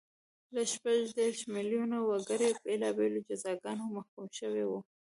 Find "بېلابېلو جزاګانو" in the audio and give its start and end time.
2.63-3.83